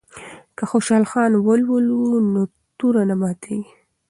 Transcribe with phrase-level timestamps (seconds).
[0.57, 2.01] که خوشحال خان ولولو
[2.31, 2.41] نو
[2.77, 3.71] توره نه ماتیږي.